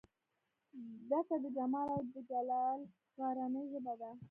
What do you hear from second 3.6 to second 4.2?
ژبه ده